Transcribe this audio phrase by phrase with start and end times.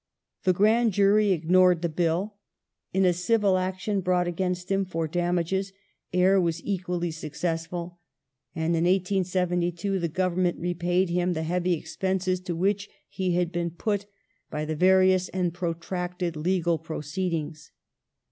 [0.45, 2.33] The Grand Jury ignored the Bill.
[2.91, 5.73] In a civil action brought against him for damages
[6.11, 7.99] Eyre was equally successful,
[8.55, 13.69] and in 1872 the Government repaid him the heavy expenses to which he had been
[13.69, 14.07] put
[14.49, 17.71] by the various and protracted legal proceedings.